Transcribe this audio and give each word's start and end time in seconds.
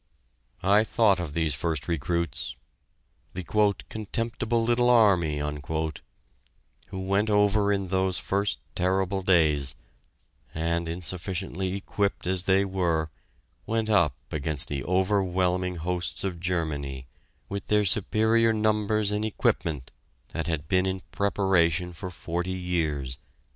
I 0.63 0.83
thought 0.83 1.19
of 1.19 1.33
these 1.33 1.53
first 1.53 1.87
recruits 1.87 2.55
the 3.35 3.43
"contemptible 3.43 4.63
little 4.63 4.89
army" 4.89 5.37
who 6.87 6.99
went 7.05 7.29
over 7.29 7.71
in 7.71 7.89
those 7.89 8.17
first 8.17 8.57
terrible 8.73 9.21
days, 9.21 9.75
and, 10.55 10.89
insufficiently 10.89 11.75
equipped 11.75 12.25
as 12.25 12.45
they 12.45 12.65
were, 12.65 13.11
went 13.67 13.91
up 13.91 14.15
against 14.31 14.69
the 14.69 14.83
overwhelming 14.85 15.75
hosts 15.75 16.23
of 16.23 16.39
Germany 16.39 17.05
with 17.47 17.67
their 17.67 17.85
superior 17.85 18.51
numbers 18.51 19.11
and 19.11 19.23
equipment 19.23 19.91
that 20.29 20.47
had 20.47 20.67
been 20.67 20.87
in 20.87 21.03
preparation 21.11 21.93
for 21.93 22.09
forty 22.09 22.53
years.... 22.53 23.19